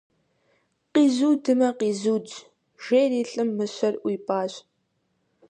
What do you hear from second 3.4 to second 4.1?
мыщэр